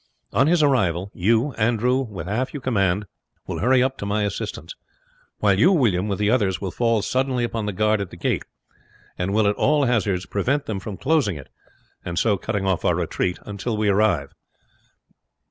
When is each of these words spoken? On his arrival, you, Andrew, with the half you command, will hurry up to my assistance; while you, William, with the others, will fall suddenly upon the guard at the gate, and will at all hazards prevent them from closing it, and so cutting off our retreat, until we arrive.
On 0.33 0.47
his 0.47 0.63
arrival, 0.63 1.11
you, 1.13 1.51
Andrew, 1.59 1.97
with 1.99 2.25
the 2.25 2.31
half 2.33 2.55
you 2.55 2.59
command, 2.59 3.05
will 3.45 3.59
hurry 3.59 3.83
up 3.83 3.99
to 3.99 4.05
my 4.07 4.23
assistance; 4.23 4.73
while 5.37 5.59
you, 5.59 5.71
William, 5.71 6.07
with 6.07 6.17
the 6.17 6.31
others, 6.31 6.59
will 6.59 6.71
fall 6.71 7.03
suddenly 7.03 7.43
upon 7.43 7.67
the 7.67 7.71
guard 7.71 8.01
at 8.01 8.09
the 8.09 8.17
gate, 8.17 8.41
and 9.19 9.31
will 9.31 9.45
at 9.45 9.55
all 9.57 9.85
hazards 9.85 10.25
prevent 10.25 10.65
them 10.65 10.79
from 10.79 10.97
closing 10.97 11.35
it, 11.37 11.49
and 12.03 12.17
so 12.17 12.35
cutting 12.35 12.65
off 12.65 12.83
our 12.83 12.95
retreat, 12.95 13.37
until 13.45 13.77
we 13.77 13.89
arrive. 13.89 14.31